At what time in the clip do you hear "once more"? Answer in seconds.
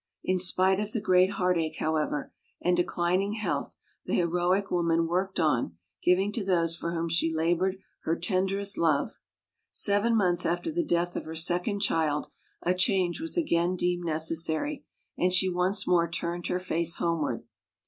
15.49-16.09